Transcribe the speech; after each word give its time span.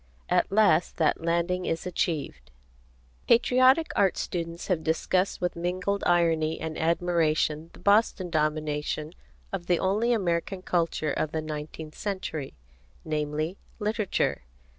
At 0.29 0.51
last 0.51 0.97
that 0.97 1.21
landing 1.23 1.67
is 1.67 1.85
achieved. 1.85 2.49
Patriotic 3.27 3.91
art 3.95 4.17
students 4.17 4.65
have 4.65 4.83
discussed 4.83 5.39
with 5.39 5.55
mingled 5.55 6.03
irony 6.07 6.59
and 6.59 6.75
admiration 6.75 7.69
the 7.73 7.77
Boston 7.81 8.31
domination 8.31 9.13
of 9.53 9.67
the 9.67 9.77
only 9.77 10.11
American 10.11 10.63
culture 10.63 11.11
of 11.13 11.31
the 11.33 11.41
nineteenth 11.43 11.93
century, 11.93 12.55
namely, 13.05 13.59
literature. 13.77 14.41